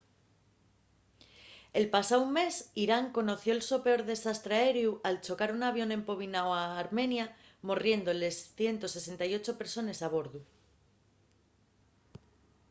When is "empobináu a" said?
5.99-6.77